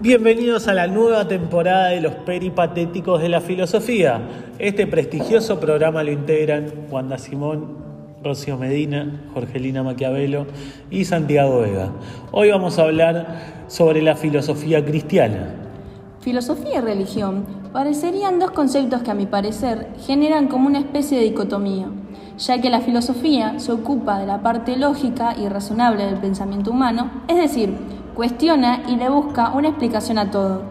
Bienvenidos 0.00 0.68
a 0.68 0.74
la 0.74 0.86
nueva 0.86 1.26
temporada 1.26 1.88
de 1.88 2.00
los 2.00 2.14
peripatéticos 2.14 3.20
de 3.20 3.28
la 3.28 3.40
filosofía. 3.40 4.20
Este 4.60 4.86
prestigioso 4.86 5.58
programa 5.58 6.04
lo 6.04 6.12
integran 6.12 6.72
Wanda 6.88 7.18
Simón, 7.18 7.78
Rocío 8.22 8.56
Medina, 8.56 9.24
Jorgelina 9.34 9.82
Maquiavelo 9.82 10.46
y 10.88 11.04
Santiago 11.04 11.62
Vega. 11.62 11.90
Hoy 12.30 12.48
vamos 12.52 12.78
a 12.78 12.82
hablar 12.82 13.64
sobre 13.66 14.00
la 14.00 14.14
filosofía 14.14 14.84
cristiana. 14.84 15.56
Filosofía 16.20 16.78
y 16.78 16.80
religión 16.80 17.44
parecerían 17.72 18.38
dos 18.38 18.52
conceptos 18.52 19.02
que 19.02 19.10
a 19.10 19.14
mi 19.14 19.26
parecer 19.26 19.88
generan 20.06 20.46
como 20.46 20.68
una 20.68 20.78
especie 20.78 21.18
de 21.18 21.24
dicotomía, 21.24 21.88
ya 22.38 22.60
que 22.60 22.70
la 22.70 22.82
filosofía 22.82 23.58
se 23.58 23.72
ocupa 23.72 24.20
de 24.20 24.26
la 24.26 24.42
parte 24.42 24.76
lógica 24.76 25.34
y 25.36 25.48
razonable 25.48 26.06
del 26.06 26.18
pensamiento 26.20 26.70
humano, 26.70 27.10
es 27.26 27.36
decir, 27.36 27.74
cuestiona 28.18 28.82
y 28.88 28.96
le 28.96 29.08
busca 29.08 29.50
una 29.50 29.68
explicación 29.68 30.18
a 30.18 30.32
todo, 30.32 30.62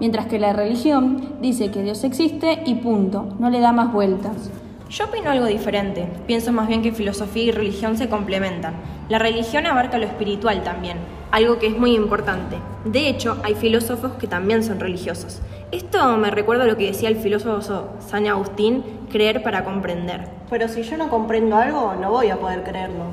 mientras 0.00 0.26
que 0.26 0.40
la 0.40 0.52
religión 0.52 1.36
dice 1.40 1.70
que 1.70 1.84
Dios 1.84 2.02
existe 2.02 2.64
y 2.66 2.74
punto, 2.74 3.36
no 3.38 3.50
le 3.50 3.60
da 3.60 3.70
más 3.70 3.92
vueltas. 3.92 4.50
Yo 4.90 5.04
opino 5.04 5.30
algo 5.30 5.46
diferente. 5.46 6.08
Pienso 6.26 6.50
más 6.50 6.66
bien 6.66 6.82
que 6.82 6.90
filosofía 6.90 7.44
y 7.44 7.50
religión 7.52 7.96
se 7.96 8.08
complementan. 8.08 8.74
La 9.08 9.20
religión 9.20 9.66
abarca 9.66 9.96
lo 9.98 10.06
espiritual 10.06 10.64
también, 10.64 10.96
algo 11.30 11.60
que 11.60 11.68
es 11.68 11.78
muy 11.78 11.94
importante. 11.94 12.56
De 12.84 13.08
hecho, 13.08 13.36
hay 13.44 13.54
filósofos 13.54 14.14
que 14.14 14.26
también 14.26 14.64
son 14.64 14.80
religiosos. 14.80 15.40
Esto 15.70 16.16
me 16.16 16.32
recuerda 16.32 16.64
a 16.64 16.66
lo 16.66 16.76
que 16.76 16.86
decía 16.86 17.10
el 17.10 17.16
filósofo 17.16 17.92
San 18.00 18.26
Agustín, 18.26 18.82
creer 19.08 19.44
para 19.44 19.62
comprender. 19.62 20.28
Pero 20.50 20.66
si 20.66 20.82
yo 20.82 20.96
no 20.96 21.10
comprendo 21.10 21.54
algo, 21.58 21.94
no 21.94 22.10
voy 22.10 22.30
a 22.30 22.40
poder 22.40 22.64
creerlo. 22.64 23.04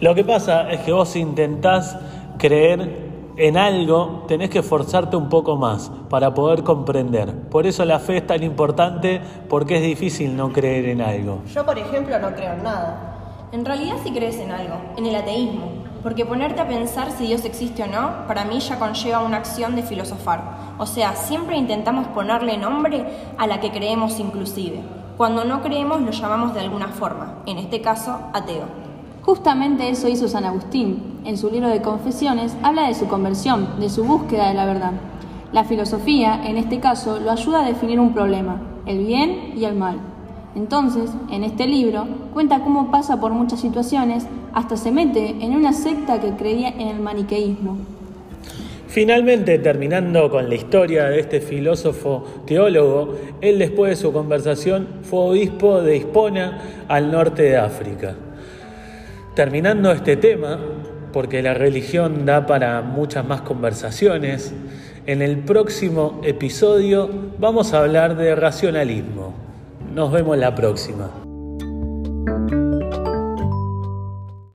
Lo 0.00 0.14
que 0.14 0.22
pasa 0.22 0.70
es 0.70 0.80
que 0.82 0.92
vos 0.92 1.16
intentás 1.16 1.96
creer 2.38 3.08
en 3.36 3.56
algo, 3.56 4.24
tenés 4.28 4.48
que 4.48 4.60
esforzarte 4.60 5.16
un 5.16 5.28
poco 5.28 5.56
más 5.56 5.90
para 6.08 6.34
poder 6.34 6.62
comprender. 6.62 7.34
Por 7.48 7.66
eso 7.66 7.84
la 7.84 7.98
fe 7.98 8.18
es 8.18 8.26
tan 8.26 8.44
importante 8.44 9.20
porque 9.48 9.76
es 9.76 9.82
difícil 9.82 10.36
no 10.36 10.52
creer 10.52 10.86
en 10.86 11.00
algo. 11.00 11.40
Yo, 11.52 11.64
por 11.66 11.76
ejemplo, 11.78 12.16
no 12.20 12.32
creo 12.32 12.52
en 12.52 12.62
nada. 12.62 13.48
En 13.50 13.64
realidad 13.64 13.96
sí 14.04 14.12
crees 14.12 14.38
en 14.38 14.52
algo, 14.52 14.74
en 14.96 15.06
el 15.06 15.16
ateísmo, 15.16 15.68
porque 16.02 16.24
ponerte 16.24 16.60
a 16.60 16.68
pensar 16.68 17.10
si 17.10 17.26
Dios 17.26 17.44
existe 17.44 17.82
o 17.82 17.86
no, 17.88 18.26
para 18.28 18.44
mí 18.44 18.60
ya 18.60 18.78
conlleva 18.78 19.20
una 19.20 19.38
acción 19.38 19.74
de 19.74 19.82
filosofar. 19.82 20.40
O 20.78 20.86
sea, 20.86 21.16
siempre 21.16 21.56
intentamos 21.56 22.06
ponerle 22.08 22.56
nombre 22.56 23.04
a 23.36 23.48
la 23.48 23.58
que 23.58 23.72
creemos 23.72 24.20
inclusive. 24.20 24.80
Cuando 25.16 25.44
no 25.44 25.60
creemos 25.62 26.00
lo 26.02 26.12
llamamos 26.12 26.54
de 26.54 26.60
alguna 26.60 26.88
forma, 26.88 27.38
en 27.46 27.58
este 27.58 27.80
caso 27.80 28.20
ateo. 28.32 28.87
Justamente 29.28 29.90
eso 29.90 30.08
hizo 30.08 30.26
San 30.26 30.46
Agustín. 30.46 31.20
En 31.26 31.36
su 31.36 31.50
libro 31.50 31.68
de 31.68 31.82
Confesiones 31.82 32.56
habla 32.62 32.88
de 32.88 32.94
su 32.94 33.08
conversión, 33.08 33.78
de 33.78 33.90
su 33.90 34.02
búsqueda 34.02 34.48
de 34.48 34.54
la 34.54 34.64
verdad. 34.64 34.92
La 35.52 35.64
filosofía, 35.64 36.40
en 36.46 36.56
este 36.56 36.80
caso, 36.80 37.20
lo 37.20 37.30
ayuda 37.30 37.62
a 37.62 37.68
definir 37.68 38.00
un 38.00 38.14
problema, 38.14 38.62
el 38.86 39.04
bien 39.04 39.52
y 39.54 39.66
el 39.66 39.74
mal. 39.74 39.98
Entonces, 40.56 41.10
en 41.30 41.44
este 41.44 41.66
libro, 41.66 42.08
cuenta 42.32 42.60
cómo 42.60 42.90
pasa 42.90 43.20
por 43.20 43.32
muchas 43.32 43.60
situaciones, 43.60 44.26
hasta 44.54 44.78
se 44.78 44.92
mete 44.92 45.36
en 45.42 45.54
una 45.54 45.74
secta 45.74 46.22
que 46.22 46.30
creía 46.30 46.70
en 46.70 46.88
el 46.88 46.98
maniqueísmo. 46.98 47.76
Finalmente, 48.86 49.58
terminando 49.58 50.30
con 50.30 50.48
la 50.48 50.54
historia 50.54 51.04
de 51.04 51.20
este 51.20 51.42
filósofo 51.42 52.24
teólogo, 52.46 53.14
él 53.42 53.58
después 53.58 53.90
de 53.90 53.96
su 53.96 54.10
conversación 54.10 54.88
fue 55.02 55.18
obispo 55.18 55.82
de 55.82 55.98
Hispona 55.98 56.62
al 56.88 57.12
norte 57.12 57.42
de 57.42 57.58
África. 57.58 58.16
Terminando 59.38 59.92
este 59.92 60.16
tema, 60.16 60.58
porque 61.12 61.42
la 61.42 61.54
religión 61.54 62.26
da 62.26 62.44
para 62.44 62.82
muchas 62.82 63.24
más 63.24 63.42
conversaciones, 63.42 64.52
en 65.06 65.22
el 65.22 65.38
próximo 65.38 66.20
episodio 66.24 67.08
vamos 67.38 67.72
a 67.72 67.78
hablar 67.78 68.16
de 68.16 68.34
racionalismo. 68.34 69.32
Nos 69.94 70.10
vemos 70.10 70.36
la 70.38 70.56
próxima. 70.56 71.27